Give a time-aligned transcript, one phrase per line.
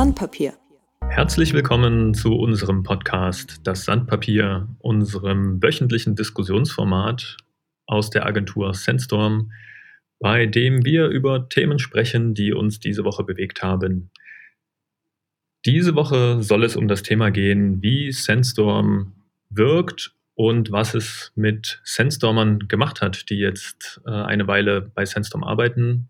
[0.00, 0.54] Sandpapier.
[1.10, 7.36] Herzlich willkommen zu unserem Podcast Das Sandpapier, unserem wöchentlichen Diskussionsformat
[7.86, 9.52] aus der Agentur Sandstorm,
[10.18, 14.10] bei dem wir über Themen sprechen, die uns diese Woche bewegt haben.
[15.66, 19.12] Diese Woche soll es um das Thema gehen, wie Sandstorm
[19.50, 25.44] wirkt und was es mit Sandstormern gemacht hat, die jetzt äh, eine Weile bei Sandstorm
[25.44, 26.08] arbeiten,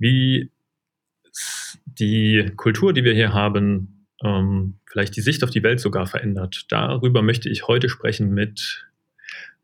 [0.00, 0.50] wie
[1.84, 6.66] die Kultur, die wir hier haben, ähm, vielleicht die Sicht auf die Welt sogar verändert.
[6.68, 8.86] Darüber möchte ich heute sprechen mit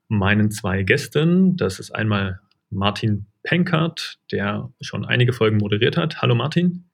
[0.08, 1.56] meinen zwei Gästen.
[1.56, 6.22] Das ist einmal Martin Penkert, der schon einige Folgen moderiert hat.
[6.22, 6.84] Hallo Martin.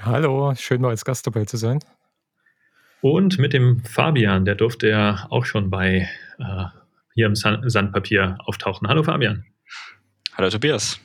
[0.00, 1.78] Hallo, schön mal als Gast dabei zu sein.
[3.00, 6.64] Und mit dem Fabian, der durfte ja auch schon bei äh,
[7.14, 8.88] hier im Sandpapier auftauchen.
[8.88, 9.44] Hallo Fabian.
[10.36, 11.03] Hallo Tobias.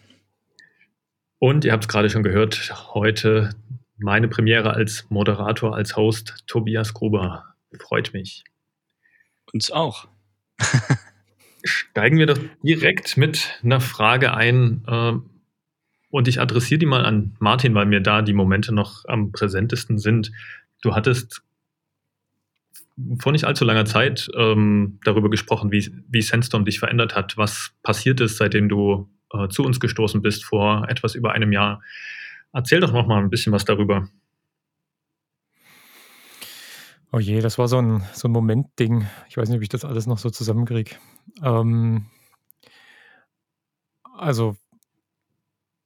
[1.40, 3.52] Und ihr habt es gerade schon gehört, heute
[3.98, 7.56] meine Premiere als Moderator, als Host Tobias Gruber.
[7.80, 8.44] Freut mich.
[9.54, 10.08] Uns auch.
[11.64, 14.84] Steigen wir doch direkt mit einer Frage ein.
[14.88, 15.14] Äh,
[16.10, 19.98] und ich adressiere die mal an Martin, weil mir da die Momente noch am präsentesten
[19.98, 20.32] sind.
[20.82, 21.42] Du hattest
[23.20, 27.72] vor nicht allzu langer Zeit ähm, darüber gesprochen, wie, wie Sandstorm dich verändert hat, was
[27.84, 31.82] passiert ist, seitdem du äh, zu uns gestoßen bist vor etwas über einem Jahr.
[32.54, 34.08] Erzähl doch noch mal ein bisschen was darüber.
[37.12, 39.08] Oh je, das war so ein, so ein Moment-Ding.
[39.30, 40.96] Ich weiß nicht, ob ich das alles noch so zusammenkriege.
[41.42, 42.06] Ähm,
[44.16, 44.56] also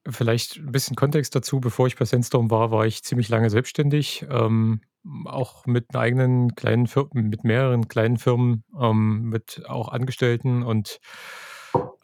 [0.09, 1.61] Vielleicht ein bisschen Kontext dazu.
[1.61, 4.81] Bevor ich bei Sandstorm war, war ich ziemlich lange selbstständig, ähm,
[5.25, 10.99] auch mit einer eigenen kleinen Firmen, mit mehreren kleinen Firmen, ähm, mit auch Angestellten und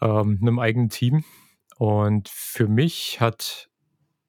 [0.02, 1.24] ähm, einem eigenen Team.
[1.78, 3.70] Und für mich hat,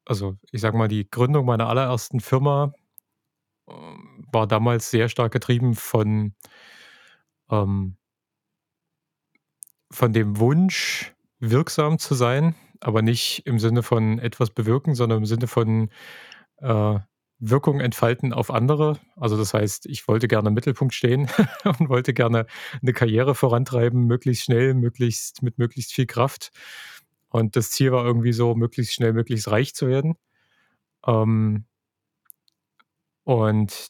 [0.04, 2.72] also ich sage mal, die Gründung meiner allerersten Firma
[3.68, 6.34] ähm, war damals sehr stark getrieben von,
[7.50, 7.96] ähm,
[9.90, 15.26] von dem Wunsch, wirksam zu sein aber nicht im Sinne von etwas bewirken, sondern im
[15.26, 15.90] Sinne von
[16.58, 16.98] äh,
[17.40, 18.98] Wirkung entfalten auf andere.
[19.16, 21.28] Also das heißt, ich wollte gerne im Mittelpunkt stehen
[21.64, 22.46] und wollte gerne
[22.80, 26.50] eine Karriere vorantreiben, möglichst schnell, möglichst mit möglichst viel Kraft.
[27.30, 30.16] Und das Ziel war irgendwie so, möglichst schnell, möglichst reich zu werden.
[31.06, 31.64] Ähm,
[33.24, 33.88] und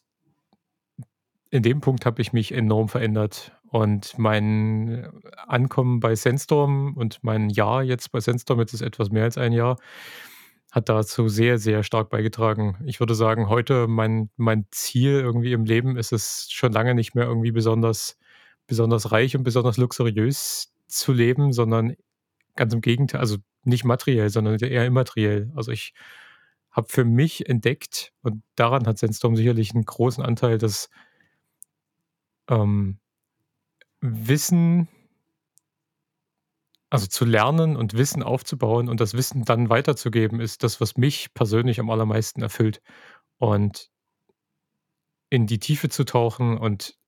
[1.50, 3.52] in dem Punkt habe ich mich enorm verändert.
[3.70, 5.08] Und mein
[5.46, 9.52] Ankommen bei Sandstorm und mein Jahr jetzt bei Sandstorm, jetzt ist etwas mehr als ein
[9.52, 9.78] Jahr,
[10.70, 12.76] hat dazu sehr, sehr stark beigetragen.
[12.84, 17.14] Ich würde sagen, heute mein, mein Ziel irgendwie im Leben ist es schon lange nicht
[17.14, 18.18] mehr irgendwie besonders,
[18.66, 21.96] besonders reich und besonders luxuriös zu leben, sondern
[22.56, 25.50] ganz im Gegenteil, also nicht materiell, sondern eher immateriell.
[25.56, 25.92] Also ich
[26.70, 30.88] habe für mich entdeckt, und daran hat Sandstorm sicherlich einen großen Anteil, dass
[32.48, 32.98] ähm,
[34.00, 34.88] Wissen,
[36.90, 41.32] also zu lernen und Wissen aufzubauen und das Wissen dann weiterzugeben, ist das, was mich
[41.34, 42.82] persönlich am allermeisten erfüllt.
[43.38, 43.90] Und
[45.30, 46.98] in die Tiefe zu tauchen und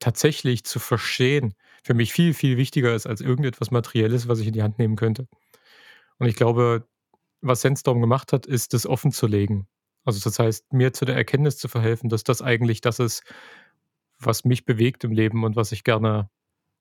[0.00, 4.52] tatsächlich zu verstehen, für mich viel, viel wichtiger ist als irgendetwas Materielles, was ich in
[4.52, 5.28] die Hand nehmen könnte.
[6.18, 6.88] Und ich glaube,
[7.40, 9.68] was Sandstorm gemacht hat, ist, das offen zu legen.
[10.04, 13.22] Also das heißt, mir zu der Erkenntnis zu verhelfen, dass das eigentlich das ist,
[14.18, 16.30] was mich bewegt im Leben und was ich gerne,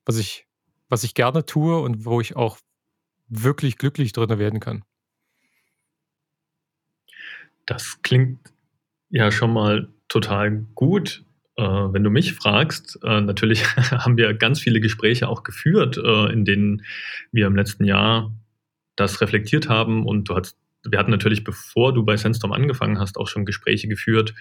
[0.05, 0.47] was ich,
[0.91, 2.57] was ich gerne tue und wo ich auch
[3.27, 4.83] wirklich glücklich drin werden kann.
[7.65, 8.39] Das klingt
[9.09, 11.23] ja schon mal total gut.
[11.55, 16.31] Äh, wenn du mich fragst, äh, natürlich haben wir ganz viele Gespräche auch geführt, äh,
[16.31, 16.83] in denen
[17.31, 18.33] wir im letzten Jahr
[18.97, 23.17] das reflektiert haben und du hast wir hatten natürlich, bevor du bei Sandstorm angefangen hast,
[23.17, 24.33] auch schon Gespräche geführt,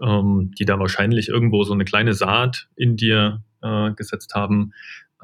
[0.00, 4.72] ähm, die da wahrscheinlich irgendwo so eine kleine Saat in dir äh, gesetzt haben,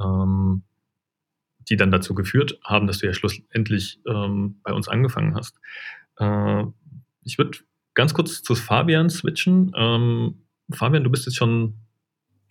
[0.02, 0.64] ähm,
[1.68, 5.58] die dann dazu geführt haben, dass du ja schlussendlich ähm, bei uns angefangen hast.
[6.18, 6.64] Äh,
[7.22, 7.58] ich würde
[7.94, 9.72] ganz kurz zu Fabian switchen.
[9.76, 11.74] Ähm, Fabian, du bist jetzt schon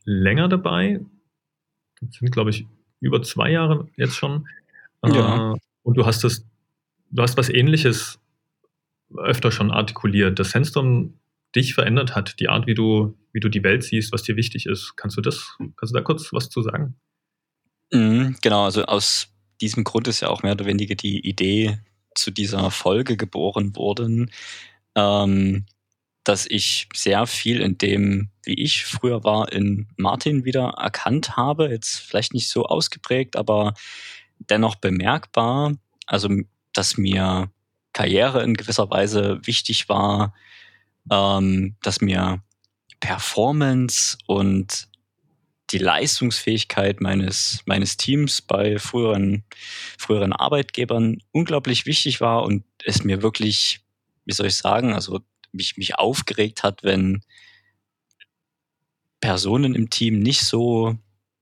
[0.05, 0.99] länger dabei.
[2.01, 2.67] Das sind, glaube ich,
[2.99, 4.47] über zwei Jahre jetzt schon.
[5.05, 5.53] Ja.
[5.53, 6.45] Äh, und du hast das
[7.13, 8.19] du hast was Ähnliches
[9.15, 11.19] öfter schon artikuliert, dass Sandstorm
[11.55, 14.65] dich verändert hat, die Art, wie du, wie du die Welt siehst, was dir wichtig
[14.65, 14.95] ist.
[14.97, 16.95] Kannst du das, kannst du da kurz was zu sagen?
[17.93, 19.27] Mhm, genau, also aus
[19.61, 21.77] diesem Grund ist ja auch mehr oder weniger die Idee
[22.15, 24.31] zu dieser Folge geboren worden,
[24.95, 25.65] ähm,
[26.23, 31.69] dass ich sehr viel in dem, wie ich früher war, in Martin wieder erkannt habe.
[31.69, 33.75] Jetzt vielleicht nicht so ausgeprägt, aber
[34.39, 35.75] dennoch bemerkbar.
[36.07, 36.29] Also
[36.73, 37.51] dass mir
[37.93, 40.33] Karriere in gewisser Weise wichtig war,
[41.11, 42.43] ähm, dass mir
[43.01, 44.87] Performance und
[45.73, 49.43] die Leistungsfähigkeit meines, meines Teams bei früheren,
[49.97, 53.81] früheren Arbeitgebern unglaublich wichtig war und es mir wirklich,
[54.25, 55.19] wie soll ich sagen, also
[55.51, 57.21] mich, mich aufgeregt hat, wenn
[59.19, 60.97] Personen im Team nicht so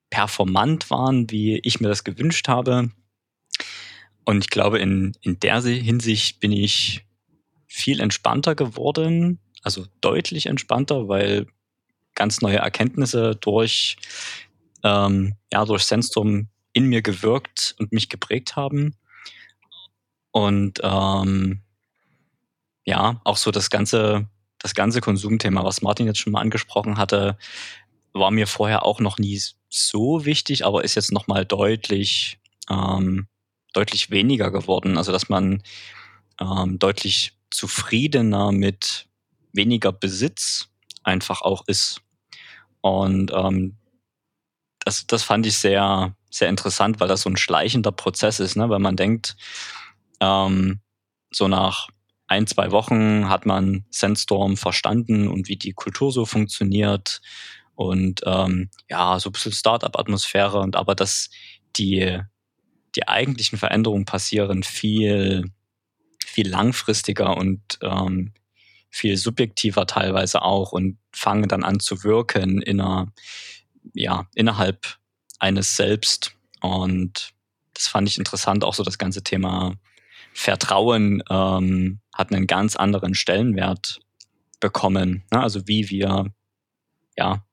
[0.10, 2.92] performant waren, wie ich mir das gewünscht habe.
[4.24, 7.06] Und ich glaube, in, in der Hinsicht bin ich
[7.68, 11.48] viel entspannter geworden, also deutlich entspannter, weil
[12.16, 13.98] ganz neue Erkenntnisse durch,
[14.84, 18.96] ähm, ja, durch Sandstorm in mir gewirkt und mich geprägt haben.
[20.31, 21.62] Und ähm,
[22.86, 24.28] ja, auch so das ganze,
[24.60, 27.38] das ganze Konsumthema, was Martin jetzt schon mal angesprochen hatte,
[28.13, 33.28] war mir vorher auch noch nie so wichtig, aber ist jetzt nochmal deutlich, ähm,
[33.74, 34.98] deutlich weniger geworden.
[34.98, 35.63] Also dass man
[36.40, 39.08] ähm, deutlich zufriedener mit
[39.54, 40.70] weniger Besitz
[41.03, 42.01] einfach auch ist.
[42.81, 43.77] Und ähm,
[44.80, 48.69] das, das fand ich sehr, sehr interessant, weil das so ein schleichender Prozess ist, ne?
[48.69, 49.36] weil man denkt,
[50.19, 50.80] ähm,
[51.31, 51.89] so nach
[52.27, 57.21] ein, zwei Wochen hat man Sandstorm verstanden und wie die Kultur so funktioniert
[57.75, 61.30] und ähm, ja, so ein bisschen Startup-Atmosphäre und aber dass
[61.75, 62.19] die,
[62.95, 65.51] die eigentlichen Veränderungen passieren viel,
[66.25, 68.33] viel langfristiger und ähm,
[68.91, 73.11] viel subjektiver teilweise auch und fangen dann an zu wirken in einer,
[73.93, 74.97] ja, innerhalb
[75.39, 76.35] eines Selbst.
[76.59, 77.31] Und
[77.73, 79.73] das fand ich interessant, auch so das ganze Thema
[80.33, 83.99] Vertrauen ähm, hat einen ganz anderen Stellenwert
[84.59, 85.23] bekommen.
[85.31, 85.41] Ne?
[85.41, 86.25] Also wie wir
[87.17, 87.45] ja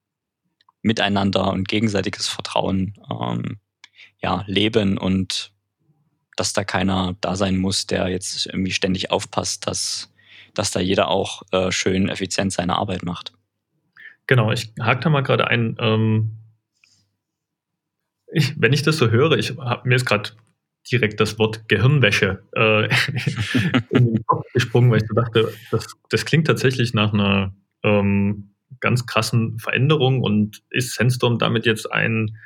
[0.83, 3.59] miteinander und gegenseitiges Vertrauen ähm,
[4.21, 5.53] ja, leben und
[6.37, 10.13] dass da keiner da sein muss, der jetzt irgendwie ständig aufpasst, dass
[10.59, 13.33] dass da jeder auch äh, schön effizient seine Arbeit macht.
[14.27, 15.77] Genau, ich hake da mal gerade ein.
[15.79, 16.37] Ähm,
[18.33, 20.31] ich, wenn ich das so höre, ich hab, mir ist gerade
[20.91, 22.89] direkt das Wort Gehirnwäsche äh,
[23.91, 28.55] in den Kopf gesprungen, weil ich so dachte, das, das klingt tatsächlich nach einer ähm,
[28.81, 32.37] ganz krassen Veränderung und ist Sandstorm damit jetzt ein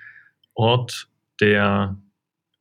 [0.55, 1.09] Ort,
[1.41, 1.97] der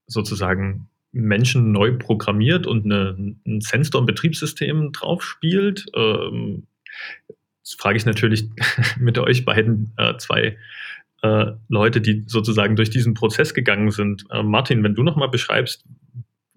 [0.07, 5.85] sozusagen Menschen neu programmiert und eine, ein Sandstorm-Betriebssystem drauf spielt.
[5.95, 6.67] Ähm,
[7.63, 8.49] das frage ich natürlich
[8.99, 10.57] mit euch beiden äh, zwei
[11.21, 14.25] äh, Leute, die sozusagen durch diesen Prozess gegangen sind.
[14.31, 15.85] Äh, Martin, wenn du nochmal beschreibst,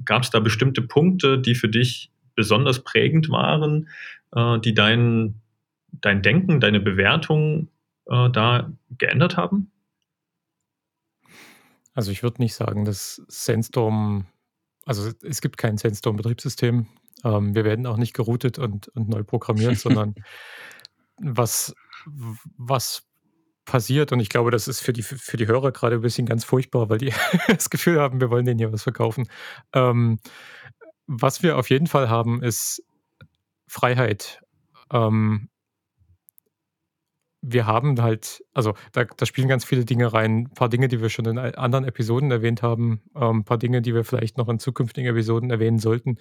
[0.05, 3.89] gab es da bestimmte Punkte, die für dich besonders prägend waren,
[4.35, 5.41] äh, die dein,
[5.93, 7.69] dein Denken, deine Bewertung
[8.07, 9.71] äh, da geändert haben?
[11.95, 14.27] Also ich würde nicht sagen, dass Sandstorm
[14.87, 16.87] also es gibt kein Sandstorm-Betriebssystem.
[17.25, 20.15] Ähm, wir werden auch nicht geroutet und, und neu programmiert, sondern
[21.17, 21.75] was,
[22.57, 23.03] was
[23.65, 26.45] passiert, und ich glaube, das ist für die, für die Hörer gerade ein bisschen ganz
[26.45, 27.13] furchtbar, weil die
[27.49, 29.29] das Gefühl haben, wir wollen denen hier was verkaufen.
[29.73, 30.19] Ähm,
[31.07, 32.83] was wir auf jeden Fall haben, ist
[33.67, 34.41] Freiheit.
[34.93, 35.49] Ähm,
[37.47, 40.47] wir haben halt, also da, da, spielen ganz viele Dinge rein.
[40.47, 43.83] Ein paar Dinge, die wir schon in anderen Episoden erwähnt haben, ähm, ein paar Dinge,
[43.83, 46.17] die wir vielleicht noch in zukünftigen Episoden erwähnen sollten.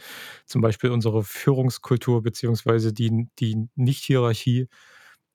[0.46, 4.68] Zum Beispiel unsere Führungskultur beziehungsweise die, die Nicht-Hierarchie.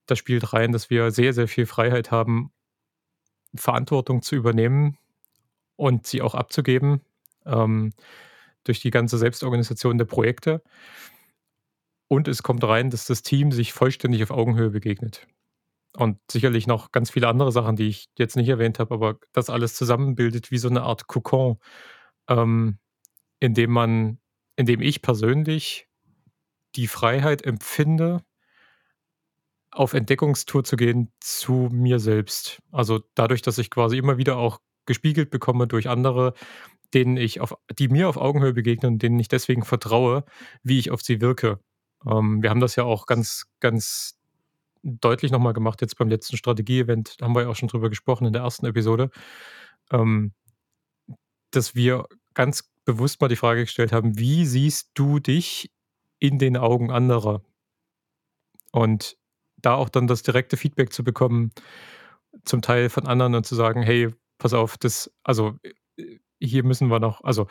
[0.06, 2.52] Da spielt rein, dass wir sehr, sehr viel Freiheit haben,
[3.54, 4.98] Verantwortung zu übernehmen
[5.76, 7.00] und sie auch abzugeben
[7.46, 7.92] ähm,
[8.64, 10.62] durch die ganze Selbstorganisation der Projekte.
[12.08, 15.26] Und es kommt rein, dass das Team sich vollständig auf Augenhöhe begegnet.
[15.98, 19.50] Und sicherlich noch ganz viele andere Sachen, die ich jetzt nicht erwähnt habe, aber das
[19.50, 21.58] alles zusammenbildet wie so eine Art Kokon,
[22.28, 22.78] ähm,
[23.40, 24.20] in dem man,
[24.56, 25.88] in dem ich persönlich
[26.76, 28.22] die Freiheit empfinde,
[29.70, 32.60] auf Entdeckungstour zu gehen zu mir selbst.
[32.72, 36.34] Also dadurch, dass ich quasi immer wieder auch gespiegelt bekomme durch andere,
[36.94, 40.24] denen ich auf, die mir auf Augenhöhe begegnen und denen ich deswegen vertraue,
[40.62, 41.60] wie ich auf sie wirke.
[42.06, 44.17] Ähm, wir haben das ja auch ganz, ganz
[45.00, 48.32] deutlich nochmal gemacht, jetzt beim letzten Strategie-Event, haben wir ja auch schon drüber gesprochen in
[48.32, 49.10] der ersten Episode,
[49.90, 50.32] ähm,
[51.50, 55.70] dass wir ganz bewusst mal die Frage gestellt haben, wie siehst du dich
[56.18, 57.42] in den Augen anderer?
[58.72, 59.16] Und
[59.56, 61.50] da auch dann das direkte Feedback zu bekommen,
[62.44, 65.58] zum Teil von anderen und zu sagen, hey, pass auf, das, also
[65.96, 67.48] äh, hier müssen wir noch, also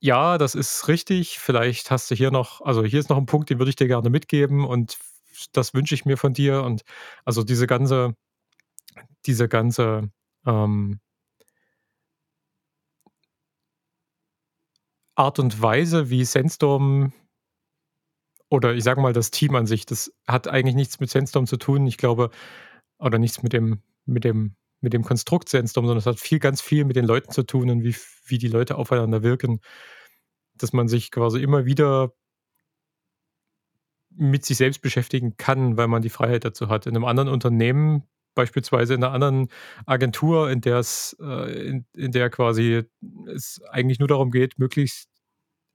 [0.00, 3.48] ja, das ist richtig, vielleicht hast du hier noch, also hier ist noch ein Punkt,
[3.48, 4.98] den würde ich dir gerne mitgeben und
[5.52, 6.62] das wünsche ich mir von dir.
[6.62, 6.82] Und
[7.24, 8.14] also diese ganze,
[9.26, 10.10] diese ganze
[10.46, 11.00] ähm,
[15.16, 17.12] Art und Weise, wie Sandstorm
[18.50, 21.56] oder ich sage mal, das Team an sich, das hat eigentlich nichts mit Sandstorm zu
[21.56, 21.86] tun.
[21.86, 22.30] Ich glaube,
[22.98, 26.60] oder nichts mit dem, mit dem, mit dem Konstrukt Sandstorm, sondern es hat viel, ganz
[26.60, 29.60] viel mit den Leuten zu tun und wie, wie die Leute aufeinander wirken.
[30.56, 32.12] Dass man sich quasi immer wieder
[34.16, 36.86] mit sich selbst beschäftigen kann, weil man die Freiheit dazu hat.
[36.86, 38.04] In einem anderen Unternehmen,
[38.34, 39.48] beispielsweise in einer anderen
[39.86, 42.82] Agentur, in der es, äh, in, in der quasi
[43.26, 45.08] es eigentlich nur darum geht, möglichst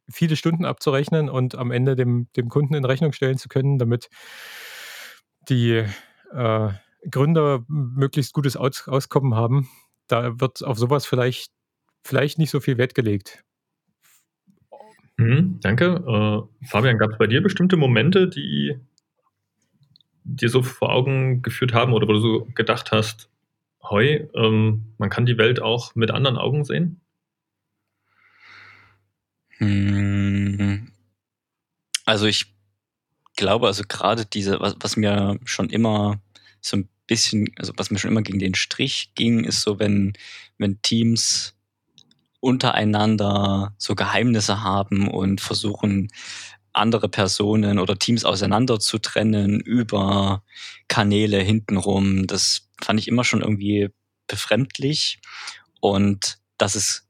[0.10, 4.10] viele Stunden abzurechnen und am Ende dem, dem Kunden in Rechnung stellen zu können, damit
[5.50, 5.86] die
[6.32, 6.70] äh,
[7.10, 9.70] Gründer möglichst gutes Aus Auskommen haben.
[10.08, 11.52] Da wird auf sowas vielleicht,
[12.04, 13.44] vielleicht nicht so viel Wert gelegt.
[15.20, 16.48] Mhm, danke.
[16.64, 18.80] Äh, Fabian, gab es bei dir bestimmte Momente, die
[20.24, 23.30] dir so vor Augen geführt haben oder wo du so gedacht hast,
[23.84, 27.02] hoi, ähm, man kann die Welt auch mit anderen Augen sehen?
[29.58, 30.94] Hm.
[32.06, 32.54] Also ich
[33.36, 36.22] glaube, also gerade diese, was, was mir schon immer
[36.62, 40.14] so ein bisschen, also was mir schon immer gegen den Strich ging, ist so, wenn,
[40.58, 41.59] wenn Teams
[42.40, 46.10] untereinander so Geheimnisse haben und versuchen,
[46.74, 50.44] andere Personen oder Teams auseinander zu trennen über
[50.88, 52.28] Kanäle hintenrum.
[52.28, 53.90] Das fand ich immer schon irgendwie
[54.28, 55.20] befremdlich.
[55.82, 57.08] Und dass es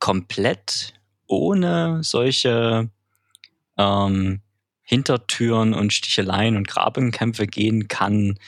[0.00, 0.94] komplett
[1.26, 2.90] ohne solche
[3.78, 4.42] ähm,
[4.82, 8.38] Hintertüren und Sticheleien und Grabenkämpfe gehen kann,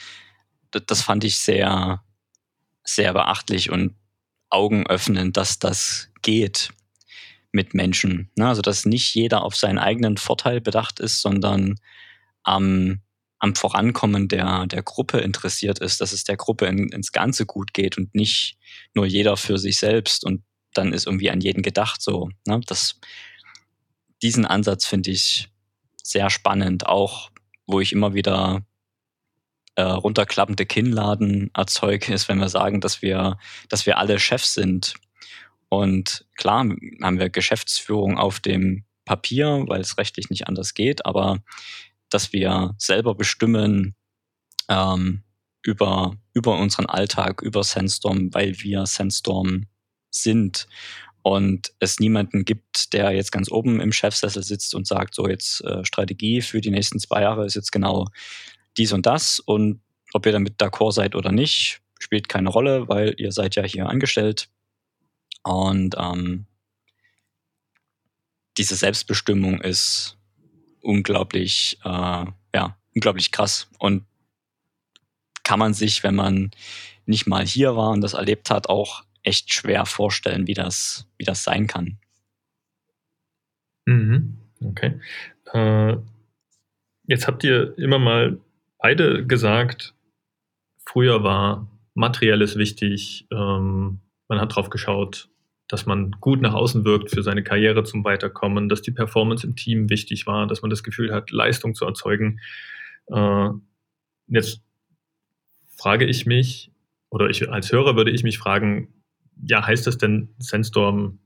[0.71, 2.03] das, fand ich sehr,
[2.83, 3.95] sehr beachtlich und
[4.53, 6.69] Augen öffnen, dass das geht
[7.51, 8.29] mit Menschen.
[8.35, 8.47] Ne?
[8.47, 11.75] Also dass nicht jeder auf seinen eigenen Vorteil bedacht ist, sondern
[12.43, 13.01] am,
[13.39, 17.73] am Vorankommen der, der Gruppe interessiert ist, dass es der Gruppe in, ins Ganze gut
[17.73, 18.57] geht und nicht
[18.93, 20.43] nur jeder für sich selbst und
[20.73, 22.29] dann ist irgendwie an jeden gedacht so.
[22.47, 22.59] Ne?
[22.65, 22.99] Das,
[24.21, 25.49] diesen Ansatz finde ich
[26.01, 27.29] sehr spannend, auch
[27.67, 28.65] wo ich immer wieder
[29.75, 33.37] äh, runterklappende Kinnladen erzeuge, ist, wenn wir sagen, dass wir,
[33.69, 34.93] dass wir alle Chefs sind.
[35.69, 36.59] Und klar
[37.01, 41.39] haben wir Geschäftsführung auf dem Papier, weil es rechtlich nicht anders geht, aber
[42.09, 43.95] dass wir selber bestimmen
[44.69, 45.23] ähm,
[45.63, 49.65] über, über unseren Alltag, über Sandstorm, weil wir Sandstorm
[50.11, 50.67] sind.
[51.23, 55.63] Und es niemanden gibt, der jetzt ganz oben im Chefsessel sitzt und sagt, so jetzt
[55.63, 58.07] äh, Strategie für die nächsten zwei Jahre ist jetzt genau
[58.77, 59.81] dies und das und
[60.13, 63.89] ob ihr damit d'accord seid oder nicht, spielt keine Rolle, weil ihr seid ja hier
[63.89, 64.49] angestellt
[65.43, 66.45] und ähm,
[68.57, 70.17] diese Selbstbestimmung ist
[70.81, 72.25] unglaublich, äh,
[72.55, 73.67] ja, unglaublich krass.
[73.79, 74.05] Und
[75.43, 76.51] kann man sich, wenn man
[77.05, 81.25] nicht mal hier war und das erlebt hat, auch echt schwer vorstellen, wie das, wie
[81.25, 81.97] das sein kann.
[83.85, 84.37] Mhm.
[84.63, 84.99] Okay.
[85.53, 85.97] Äh,
[87.07, 88.39] jetzt habt ihr immer mal
[88.83, 89.95] beide gesagt,
[90.85, 95.29] früher war Materielles wichtig, ähm, man hat drauf geschaut,
[95.69, 99.55] dass man gut nach außen wirkt für seine Karriere zum Weiterkommen, dass die Performance im
[99.55, 102.41] Team wichtig war, dass man das Gefühl hat, Leistung zu erzeugen.
[103.07, 103.49] Äh,
[104.27, 104.61] jetzt
[105.77, 106.69] frage ich mich,
[107.09, 108.93] oder ich als Hörer würde ich mich fragen,
[109.41, 111.19] ja, heißt das denn, Sandstorm,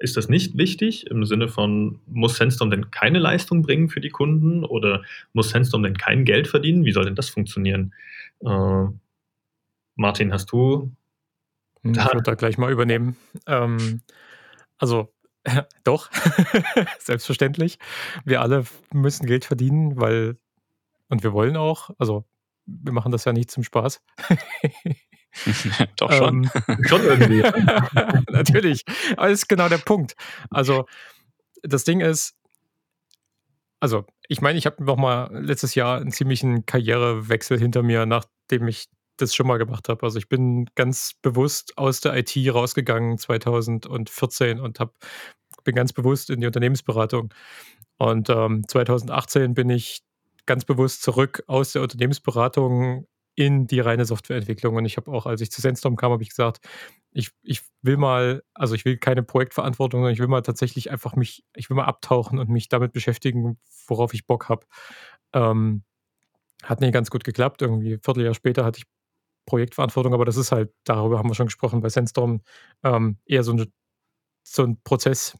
[0.00, 4.08] ist das nicht wichtig im Sinne von, muss Sandstorm denn keine Leistung bringen für die
[4.08, 5.02] Kunden oder
[5.32, 6.84] muss Sandstorm denn kein Geld verdienen?
[6.84, 7.94] Wie soll denn das funktionieren?
[8.44, 8.86] Äh,
[9.96, 10.90] Martin, hast du
[11.82, 13.16] hm, ich würde da gleich mal übernehmen.
[13.46, 14.02] Ähm,
[14.78, 15.12] also,
[15.44, 16.10] äh, doch,
[16.98, 17.78] selbstverständlich.
[18.24, 20.36] Wir alle müssen Geld verdienen, weil,
[21.08, 22.24] und wir wollen auch, also,
[22.66, 24.02] wir machen das ja nicht zum Spaß.
[25.96, 26.50] doch schon.
[26.68, 27.42] Ähm, schon irgendwie.
[28.30, 28.84] natürlich.
[29.16, 30.14] Aber das ist genau der Punkt.
[30.50, 30.86] Also,
[31.62, 32.34] das Ding ist,
[33.80, 38.68] also, ich meine, ich habe noch mal letztes Jahr einen ziemlichen Karrierewechsel hinter mir, nachdem
[38.68, 40.04] ich das schon mal gemacht habe.
[40.04, 44.94] Also ich bin ganz bewusst aus der IT rausgegangen 2014 und hab,
[45.64, 47.32] bin ganz bewusst in die Unternehmensberatung.
[47.98, 50.02] Und ähm, 2018 bin ich
[50.46, 53.06] ganz bewusst zurück aus der Unternehmensberatung
[53.40, 54.76] in die reine Softwareentwicklung.
[54.76, 56.60] Und ich habe auch, als ich zu Sandstorm kam, habe ich gesagt,
[57.10, 61.16] ich, ich will mal, also ich will keine Projektverantwortung, sondern ich will mal tatsächlich einfach
[61.16, 64.66] mich, ich will mal abtauchen und mich damit beschäftigen, worauf ich Bock habe.
[65.32, 65.84] Ähm,
[66.62, 67.62] hat nicht ganz gut geklappt.
[67.62, 68.84] Irgendwie ein Vierteljahr später hatte ich
[69.46, 72.42] Projektverantwortung, aber das ist halt, darüber haben wir schon gesprochen, bei Sandstorm
[72.84, 73.68] ähm, eher so, eine,
[74.42, 75.38] so ein Prozess,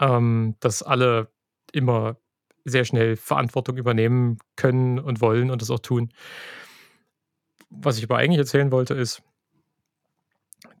[0.00, 1.30] ähm, dass alle
[1.72, 2.16] immer
[2.64, 6.10] sehr schnell Verantwortung übernehmen können und wollen und das auch tun.
[7.76, 9.22] Was ich aber eigentlich erzählen wollte, ist,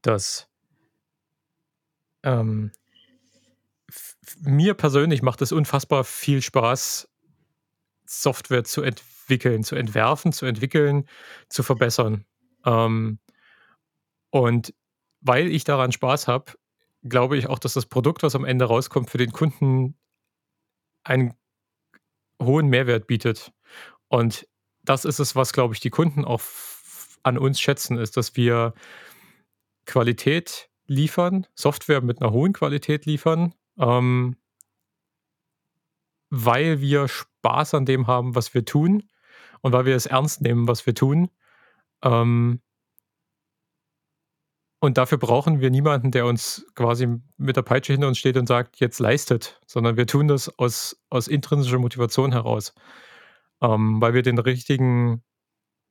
[0.02, 0.48] dass
[2.22, 2.72] ähm,
[4.40, 7.08] mir persönlich macht es unfassbar viel Spaß,
[8.06, 11.08] Software zu entwickeln, zu entwerfen, zu entwickeln,
[11.48, 12.24] zu verbessern.
[12.64, 13.18] Ähm,
[14.30, 14.74] und
[15.20, 16.52] weil ich daran Spaß habe,
[17.02, 19.96] glaube ich auch, dass das Produkt, was am Ende rauskommt, für den Kunden
[21.02, 21.34] einen
[22.42, 23.52] hohen Mehrwert bietet.
[24.08, 24.46] Und
[24.82, 26.40] das ist es, was, glaube ich, die Kunden auch
[27.24, 28.74] an uns schätzen, ist, dass wir
[29.86, 34.36] Qualität liefern, Software mit einer hohen Qualität liefern, ähm,
[36.30, 39.08] weil wir Spaß an dem haben, was wir tun
[39.60, 41.30] und weil wir es ernst nehmen, was wir tun.
[42.02, 42.60] Ähm,
[44.80, 48.46] und dafür brauchen wir niemanden, der uns quasi mit der Peitsche hinter uns steht und
[48.46, 52.74] sagt, jetzt leistet, sondern wir tun das aus, aus intrinsischer Motivation heraus,
[53.62, 55.22] ähm, weil wir den richtigen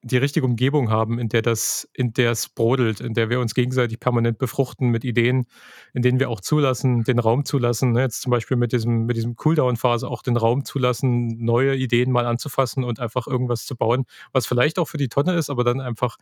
[0.03, 3.55] die richtige Umgebung haben, in der das, in der es brodelt, in der wir uns
[3.55, 5.48] gegenseitig permanent befruchten mit Ideen,
[5.93, 8.01] in denen wir auch zulassen, den Raum zulassen, ne?
[8.01, 12.25] jetzt zum Beispiel mit diesem, mit diesem Cooldown-Phase auch den Raum zulassen, neue Ideen mal
[12.25, 15.79] anzufassen und einfach irgendwas zu bauen, was vielleicht auch für die Tonne ist, aber dann
[15.79, 16.17] einfach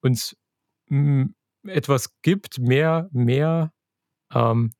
[0.00, 0.36] uns
[0.88, 1.24] mm,
[1.66, 3.72] etwas gibt, mehr, mehr
[4.32, 4.72] ähm,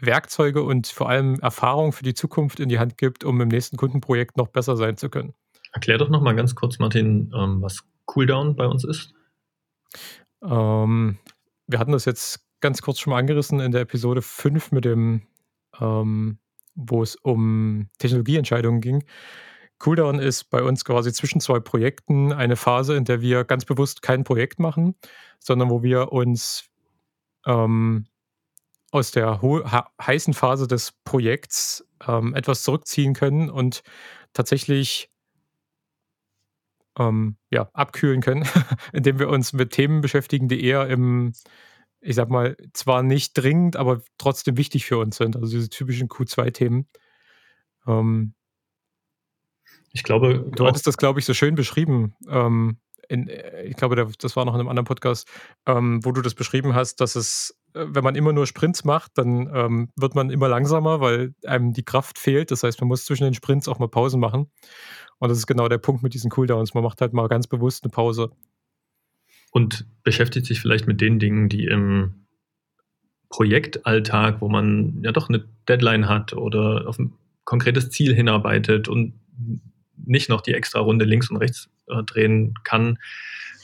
[0.00, 3.76] Werkzeuge und vor allem Erfahrung für die Zukunft in die Hand gibt, um im nächsten
[3.76, 5.34] Kundenprojekt noch besser sein zu können.
[5.72, 9.12] Erklär doch noch mal ganz kurz, Martin, ähm, was Cooldown bei uns ist.
[10.42, 11.18] Ähm,
[11.66, 15.22] wir hatten das jetzt ganz kurz schon mal angerissen in der Episode 5 mit dem,
[15.80, 16.38] ähm,
[16.74, 19.04] wo es um Technologieentscheidungen ging.
[19.78, 24.02] Cooldown ist bei uns quasi zwischen zwei Projekten eine Phase, in der wir ganz bewusst
[24.02, 24.96] kein Projekt machen,
[25.38, 26.68] sondern wo wir uns
[27.46, 28.06] ähm,
[28.90, 29.40] aus der
[30.00, 33.82] heißen Phase des Projekts ähm, etwas zurückziehen können und
[34.32, 35.10] tatsächlich
[36.98, 38.44] ähm, ja, abkühlen können,
[38.92, 41.32] indem wir uns mit Themen beschäftigen, die eher im,
[42.00, 45.36] ich sag mal, zwar nicht dringend, aber trotzdem wichtig für uns sind.
[45.36, 46.86] Also diese typischen Q2-Themen.
[47.86, 48.34] Ähm,
[49.92, 50.50] ich glaube.
[50.54, 52.14] Du hattest das, glaube ich, so schön beschrieben.
[52.28, 55.28] Ähm, in, äh, ich glaube, das war noch in einem anderen Podcast,
[55.66, 59.50] ähm, wo du das beschrieben hast, dass es, wenn man immer nur Sprints macht, dann
[59.54, 62.50] ähm, wird man immer langsamer, weil einem die Kraft fehlt.
[62.50, 64.50] Das heißt, man muss zwischen den Sprints auch mal Pausen machen.
[65.18, 66.74] Und das ist genau der Punkt mit diesen Cooldowns.
[66.74, 68.30] Man macht halt mal ganz bewusst eine Pause.
[69.50, 72.26] Und beschäftigt sich vielleicht mit den Dingen, die im
[73.30, 77.12] Projektalltag, wo man ja doch eine Deadline hat oder auf ein
[77.44, 79.14] konkretes Ziel hinarbeitet und
[79.96, 82.98] nicht noch die extra Runde links und rechts äh, drehen kann,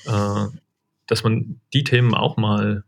[0.07, 0.47] äh,
[1.07, 2.85] dass man die Themen auch mal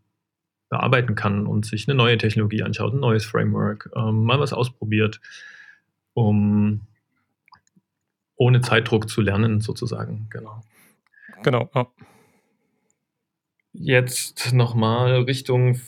[0.69, 5.21] bearbeiten kann und sich eine neue Technologie anschaut, ein neues Framework, äh, mal was ausprobiert,
[6.15, 6.87] um
[8.37, 10.27] ohne Zeitdruck zu lernen, sozusagen.
[10.31, 10.63] Genau.
[11.43, 11.71] Genau.
[11.75, 11.87] Ja.
[13.73, 15.81] Jetzt nochmal Richtung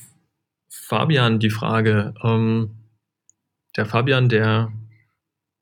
[0.68, 2.14] Fabian die Frage.
[2.22, 2.76] Ähm,
[3.76, 4.72] der Fabian, der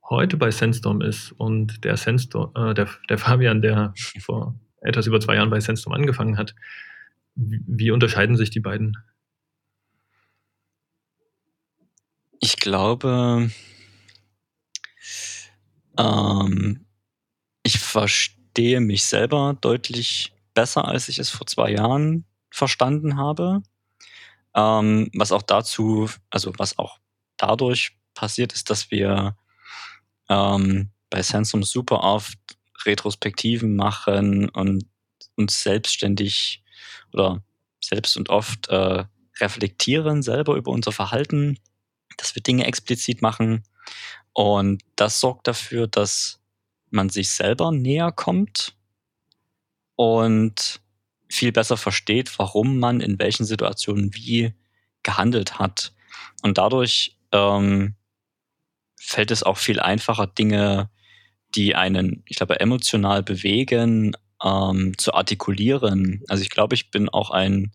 [0.09, 5.21] heute bei Sandstorm ist und der, Sandstorm, äh, der, der Fabian, der vor etwas über
[5.21, 6.55] zwei Jahren bei Sandstorm angefangen hat,
[7.37, 8.97] wie, unterscheiden sich die beiden?
[12.41, 13.51] Ich glaube,
[15.99, 16.87] ähm,
[17.63, 23.63] ich verstehe mich selber deutlich besser, als ich es vor zwei Jahren verstanden habe.
[24.55, 26.99] Ähm, was auch dazu, also was auch
[27.37, 29.37] dadurch passiert ist, dass wir
[30.29, 32.39] ähm, bei Sensum super oft
[32.85, 34.87] Retrospektiven machen und
[35.37, 36.63] uns selbstständig
[37.17, 37.43] oder
[37.81, 39.05] selbst und oft äh,
[39.41, 41.59] reflektieren selber über unser Verhalten,
[42.17, 43.65] dass wir Dinge explizit machen
[44.33, 46.41] und das sorgt dafür, dass
[46.91, 48.77] man sich selber näher kommt
[49.95, 50.81] und
[51.29, 54.55] viel besser versteht, warum man in welchen Situationen wie
[55.03, 55.95] gehandelt hat.
[56.43, 57.95] Und dadurch ähm,
[59.01, 60.91] fällt es auch viel einfacher, Dinge,
[61.55, 66.23] die einen, ich glaube, emotional bewegen, ähm, zu artikulieren.
[66.29, 67.73] Also ich glaube, ich bin auch ein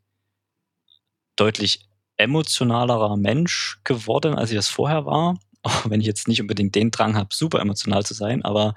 [1.35, 6.75] deutlich emotionalerer Mensch geworden, als ich das vorher war auch wenn ich jetzt nicht unbedingt
[6.75, 8.73] den Drang habe, super emotional zu sein, aber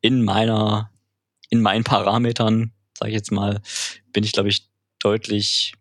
[0.00, 0.90] in meiner,
[1.48, 3.60] in meinen Parametern, sage ich jetzt mal,
[4.12, 5.72] bin ich, glaube ich, deutlich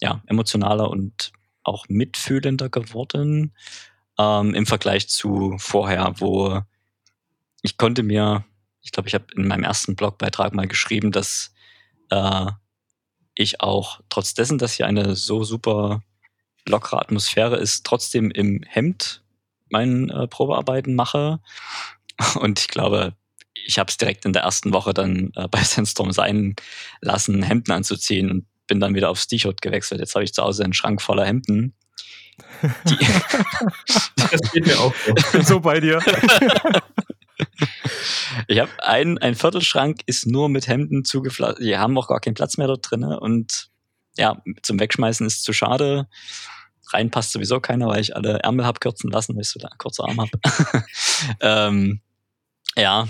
[0.00, 1.32] ja, emotionaler und
[1.64, 3.52] auch mitfühlender geworden
[4.18, 6.62] ähm, im Vergleich zu vorher, wo
[7.62, 8.44] ich konnte mir,
[8.88, 11.52] ich glaube, ich habe in meinem ersten Blogbeitrag mal geschrieben, dass
[12.08, 12.46] äh,
[13.34, 16.02] ich auch trotz dessen, dass hier eine so super
[16.66, 19.22] lockere Atmosphäre ist, trotzdem im Hemd
[19.68, 21.40] meinen äh, Probearbeiten mache.
[22.40, 23.12] Und ich glaube,
[23.66, 26.56] ich habe es direkt in der ersten Woche dann äh, bei Sandstorm sein
[27.02, 30.00] lassen, Hemden anzuziehen und bin dann wieder aufs T-Shirt gewechselt.
[30.00, 31.74] Jetzt habe ich zu Hause einen Schrank voller Hemden.
[34.30, 35.14] das geht mir auch so.
[35.14, 36.00] Ich bin so bei dir.
[38.48, 41.60] ich habe ein, ein Viertelschrank ist nur mit Hemden zugeflasst.
[41.60, 43.04] Die haben auch gar keinen Platz mehr dort drin.
[43.04, 43.70] Und
[44.16, 46.08] ja, zum Wegschmeißen ist zu schade.
[46.90, 49.68] Rein passt sowieso keiner, weil ich alle Ärmel hab kürzen lassen, weil ich so da
[49.78, 50.30] kurze Arm hab.
[51.40, 52.00] ähm,
[52.76, 53.08] ja,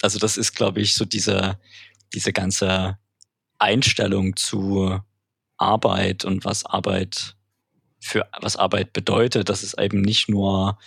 [0.00, 1.58] also das ist, glaube ich, so diese,
[2.14, 2.98] diese ganze
[3.58, 5.00] Einstellung zu
[5.56, 7.36] Arbeit und was Arbeit
[8.00, 10.78] für was Arbeit bedeutet, dass es eben nicht nur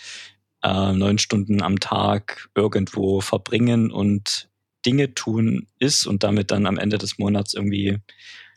[0.62, 4.48] äh, neun Stunden am Tag irgendwo verbringen und
[4.84, 7.98] Dinge tun ist und damit dann am Ende des Monats irgendwie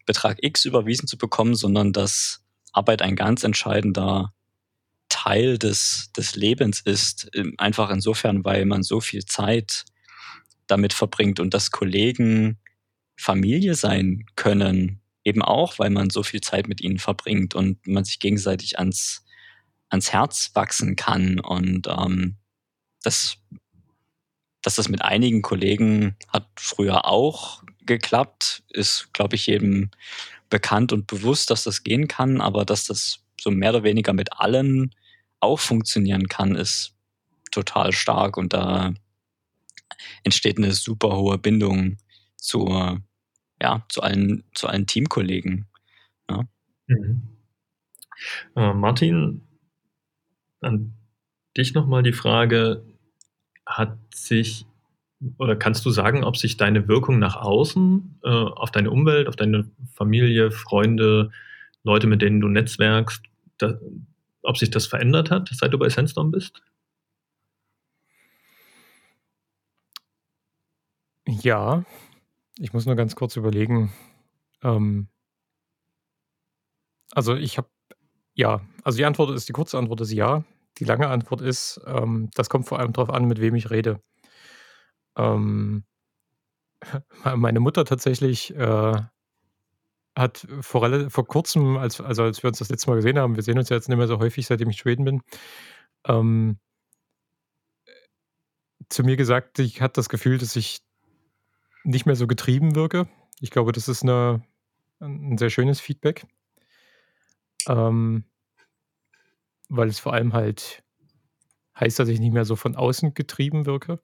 [0.05, 4.33] Betrag X überwiesen zu bekommen, sondern dass Arbeit ein ganz entscheidender
[5.09, 7.29] Teil des, des Lebens ist.
[7.57, 9.85] Einfach insofern, weil man so viel Zeit
[10.67, 12.59] damit verbringt und dass Kollegen
[13.17, 18.05] Familie sein können, eben auch, weil man so viel Zeit mit ihnen verbringt und man
[18.05, 19.25] sich gegenseitig ans,
[19.89, 21.39] ans Herz wachsen kann.
[21.39, 22.37] Und ähm,
[23.03, 23.37] das,
[24.61, 29.89] dass das mit einigen Kollegen hat früher auch geklappt, ist, glaube ich, jedem
[30.49, 34.33] bekannt und bewusst, dass das gehen kann, aber dass das so mehr oder weniger mit
[34.33, 34.93] allen
[35.39, 36.93] auch funktionieren kann, ist
[37.51, 38.93] total stark und da
[40.23, 41.97] entsteht eine super hohe Bindung
[42.37, 43.01] zur,
[43.61, 45.67] ja, zu allen, zu allen Teamkollegen.
[46.29, 46.43] Ja.
[46.87, 47.37] Mhm.
[48.55, 49.47] Äh, Martin,
[50.61, 50.93] an
[51.57, 52.83] dich nochmal die Frage,
[53.65, 54.65] hat sich
[55.37, 59.35] oder kannst du sagen, ob sich deine Wirkung nach außen, äh, auf deine Umwelt, auf
[59.35, 61.31] deine Familie, Freunde,
[61.83, 63.23] Leute, mit denen du netzwerkst,
[63.57, 63.79] da,
[64.43, 66.61] ob sich das verändert hat, seit du bei Sandstorm bist?
[71.27, 71.83] Ja,
[72.57, 73.93] ich muss nur ganz kurz überlegen.
[74.63, 75.07] Ähm,
[77.11, 77.69] also ich habe,
[78.39, 80.45] ja, also die Antwort ist, die kurze Antwort ist ja.
[80.77, 84.01] Die lange Antwort ist, ähm, das kommt vor allem darauf an, mit wem ich rede.
[85.17, 85.83] Ähm,
[87.35, 88.93] meine Mutter tatsächlich äh,
[90.17, 93.43] hat vor, vor kurzem, als, also als wir uns das letzte Mal gesehen haben, wir
[93.43, 95.21] sehen uns ja jetzt nicht mehr so häufig, seitdem ich in Schweden bin,
[96.07, 96.59] ähm,
[98.87, 100.79] zu mir gesagt, ich hatte das Gefühl, dass ich
[101.83, 103.09] nicht mehr so getrieben wirke.
[103.41, 104.41] Ich glaube, das ist eine,
[105.01, 106.25] ein sehr schönes Feedback.
[107.67, 108.25] Ähm,
[109.69, 110.83] weil es vor allem halt
[111.79, 113.99] heißt, dass ich nicht mehr so von außen getrieben wirke.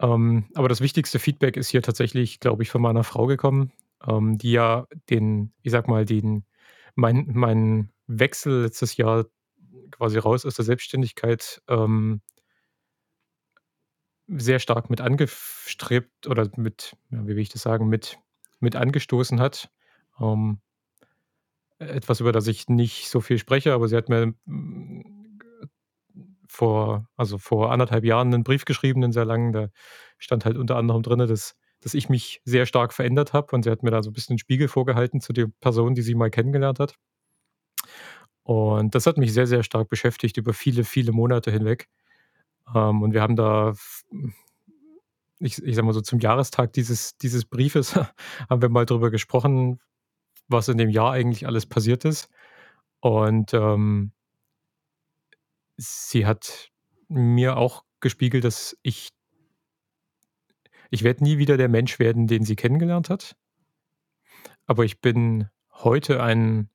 [0.00, 3.72] Ähm, aber das wichtigste Feedback ist hier tatsächlich, glaube ich, von meiner Frau gekommen,
[4.06, 6.44] ähm, die ja den, ich sag mal, den,
[6.94, 9.26] mein, mein Wechsel letztes Jahr
[9.90, 12.22] quasi raus aus der Selbstständigkeit ähm,
[14.28, 18.18] sehr stark mit angestrebt oder mit, ja, wie will ich das sagen, mit,
[18.60, 19.70] mit angestoßen hat.
[20.20, 20.60] Ähm,
[21.80, 25.20] etwas, über das ich nicht so viel spreche, aber sie hat mir mm,
[26.46, 29.68] vor, also vor anderthalb Jahren einen Brief geschrieben, einen sehr langen, da
[30.18, 33.70] stand halt unter anderem drin, dass, dass ich mich sehr stark verändert habe und sie
[33.70, 36.30] hat mir da so ein bisschen einen Spiegel vorgehalten zu der Person, die sie mal
[36.30, 36.96] kennengelernt hat.
[38.42, 41.88] Und das hat mich sehr, sehr stark beschäftigt über viele, viele Monate hinweg.
[42.74, 43.74] Ähm, und wir haben da,
[45.38, 47.94] ich, ich sag mal so, zum Jahrestag dieses, dieses Briefes
[48.50, 49.80] haben wir mal drüber gesprochen,
[50.50, 52.28] was in dem Jahr eigentlich alles passiert ist.
[53.00, 54.12] Und ähm,
[55.76, 56.70] sie hat
[57.08, 59.10] mir auch gespiegelt, dass ich,
[60.90, 63.36] ich werde nie wieder der Mensch werden, den sie kennengelernt hat.
[64.66, 66.70] Aber ich bin heute ein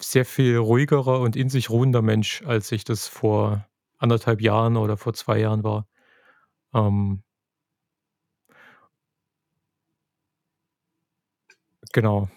[0.00, 4.96] sehr viel ruhigerer und in sich ruhender Mensch, als ich das vor anderthalb Jahren oder
[4.96, 5.88] vor zwei Jahren war.
[6.72, 7.22] Ähm,
[11.92, 12.28] genau.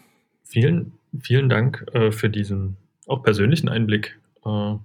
[0.44, 4.76] Vielen, vielen Dank äh, für diesen auch persönlichen Einblick, äh,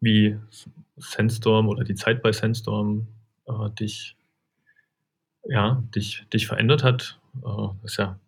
[0.00, 0.38] wie
[0.96, 3.08] Sandstorm oder die Zeit bei Sandstorm
[3.46, 4.16] äh, dich,
[5.44, 7.20] ja, dich, dich verändert hat.
[7.44, 8.18] Äh, ist ja,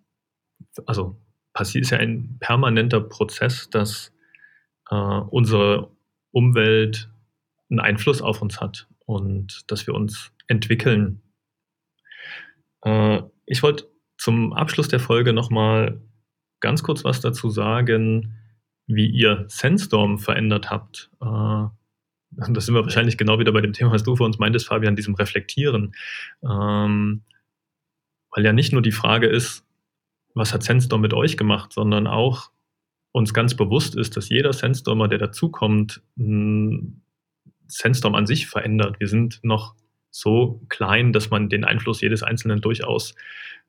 [0.87, 1.17] also
[1.53, 4.13] passiert ist ja ein permanenter Prozess, dass
[4.91, 5.91] äh, unsere
[6.31, 7.11] Umwelt
[7.71, 11.23] einen Einfluss auf uns hat und dass wir uns entwickeln.
[12.83, 16.03] Äh, ich wollte zum Abschluss der Folge nochmal
[16.61, 18.35] ganz kurz was dazu sagen,
[18.87, 21.11] wie ihr Sandstorm verändert habt.
[21.21, 21.67] Äh,
[22.31, 24.97] das sind wir wahrscheinlich genau wieder bei dem Thema, was du für uns meintest, Fabian,
[24.97, 25.95] diesem Reflektieren.
[26.43, 27.23] Ähm,
[28.31, 29.65] weil ja nicht nur die Frage ist,
[30.35, 32.51] was hat Sandstorm mit euch gemacht, sondern auch
[33.13, 36.03] uns ganz bewusst ist, dass jeder Sandstormer, der dazukommt,
[37.67, 39.01] Sandstorm an sich verändert.
[39.01, 39.75] Wir sind noch
[40.11, 43.15] so klein, dass man den Einfluss jedes Einzelnen durchaus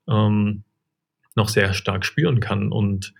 [0.10, 0.63] ähm,
[1.36, 2.72] noch sehr stark spüren kann.
[2.72, 3.13] Und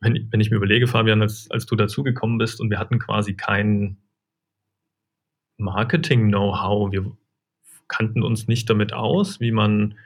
[0.00, 3.34] wenn, wenn ich mir überlege, Fabian, als, als du dazugekommen bist und wir hatten quasi
[3.34, 3.98] keinen
[5.58, 6.92] Marketing-Know-how.
[6.92, 7.16] Wir
[7.88, 9.96] kannten uns nicht damit aus, wie man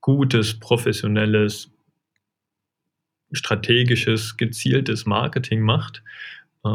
[0.00, 1.70] gutes, professionelles,
[3.32, 6.02] strategisches, gezieltes Marketing macht.
[6.64, 6.68] Äh,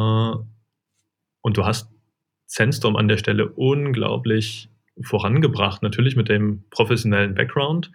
[1.41, 1.89] und du hast
[2.45, 4.69] Sandstorm an der Stelle unglaublich
[5.01, 7.91] vorangebracht, natürlich mit dem professionellen Background,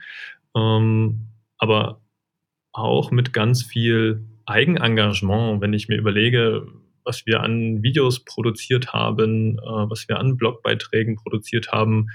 [0.57, 2.01] ähm, aber
[2.73, 6.67] auch mit ganz viel Eigenengagement, wenn ich mir überlege,
[7.05, 12.09] was wir an Videos produziert haben, äh, was wir an Blogbeiträgen produziert haben.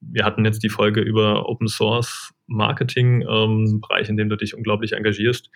[0.00, 4.54] Wir hatten jetzt die Folge über Open Source Marketing, ähm, Bereich, in dem du dich
[4.54, 5.50] unglaublich engagierst.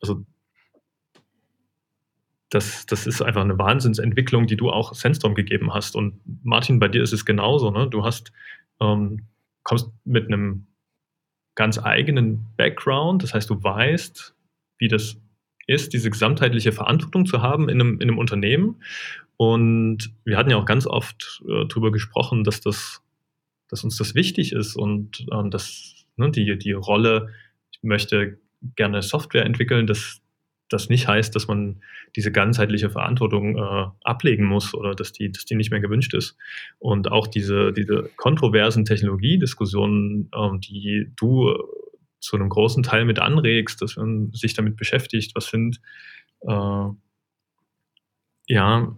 [0.00, 0.24] Also
[2.50, 5.96] das, das ist einfach eine Wahnsinnsentwicklung, die du auch Sandstorm gegeben hast.
[5.96, 7.70] Und Martin, bei dir ist es genauso.
[7.70, 7.88] Ne?
[7.88, 8.32] Du hast,
[8.80, 9.26] ähm,
[9.62, 10.66] kommst mit einem
[11.56, 13.22] ganz eigenen Background.
[13.22, 14.34] Das heißt, du weißt,
[14.78, 15.20] wie das
[15.66, 18.76] ist, diese gesamtheitliche Verantwortung zu haben in einem, in einem Unternehmen.
[19.36, 23.02] Und wir hatten ja auch ganz oft äh, darüber gesprochen, dass das,
[23.68, 27.34] dass uns das wichtig ist und ähm, dass ne, die, die Rolle,
[27.72, 28.38] ich möchte
[28.76, 30.20] gerne Software entwickeln, dass
[30.68, 31.82] das nicht heißt, dass man
[32.16, 36.36] diese ganzheitliche Verantwortung äh, ablegen muss oder dass die, dass die nicht mehr gewünscht ist.
[36.78, 41.54] Und auch diese, diese kontroversen Technologiediskussionen, ähm, die du
[42.20, 45.80] zu einem großen Teil mit anregst, dass man sich damit beschäftigt, was sind
[46.40, 46.88] äh,
[48.48, 48.96] ja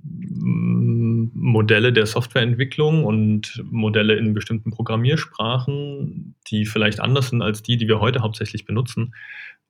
[0.00, 7.88] Modelle der Softwareentwicklung und Modelle in bestimmten Programmiersprachen, die vielleicht anders sind als die, die
[7.88, 9.14] wir heute hauptsächlich benutzen,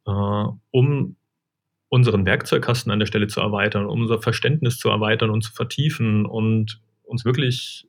[0.07, 1.17] äh, um
[1.89, 6.27] unseren Werkzeugkasten an der Stelle zu erweitern, um unser Verständnis zu erweitern und zu vertiefen
[6.27, 7.87] und uns wirklich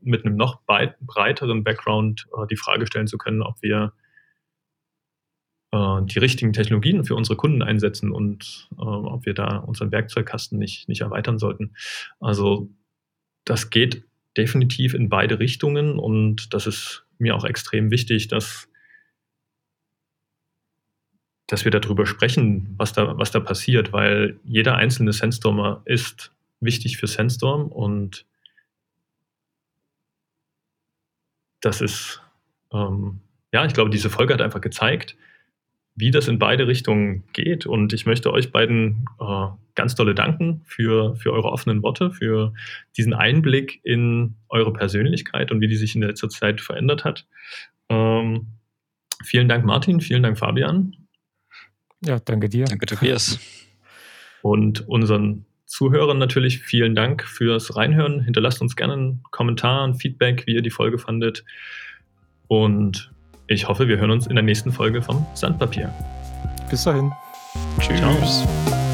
[0.00, 3.92] mit einem noch breiteren Background äh, die Frage stellen zu können, ob wir
[5.72, 10.58] äh, die richtigen Technologien für unsere Kunden einsetzen und äh, ob wir da unseren Werkzeugkasten
[10.58, 11.74] nicht, nicht erweitern sollten.
[12.20, 12.70] Also
[13.44, 14.04] das geht
[14.36, 18.68] definitiv in beide Richtungen und das ist mir auch extrem wichtig, dass,
[21.46, 26.96] dass wir darüber sprechen, was da, was da passiert, weil jeder einzelne Sandstormer ist wichtig
[26.96, 28.26] für Sandstorm und
[31.60, 32.22] das ist,
[32.72, 33.20] ähm,
[33.52, 35.16] ja, ich glaube, diese Folge hat einfach gezeigt,
[35.96, 37.66] wie das in beide Richtungen geht.
[37.66, 42.52] Und ich möchte euch beiden äh, ganz dolle danken für, für eure offenen Worte, für
[42.96, 47.26] diesen Einblick in eure Persönlichkeit und wie die sich in letzter Zeit verändert hat.
[47.88, 48.48] Ähm,
[49.24, 50.00] vielen Dank, Martin.
[50.00, 50.94] Vielen Dank, Fabian.
[52.04, 52.66] Ja, danke dir.
[52.66, 53.38] Danke, Tobias.
[54.42, 58.20] Und unseren Zuhörern natürlich vielen Dank fürs Reinhören.
[58.20, 61.44] Hinterlasst uns gerne einen Kommentar, ein Feedback, wie ihr die Folge fandet.
[62.46, 63.10] Und
[63.48, 65.92] ich hoffe, wir hören uns in der nächsten Folge vom Sandpapier.
[66.70, 67.10] Bis dahin.
[67.80, 67.98] Tschüss.
[67.98, 68.85] Ciao.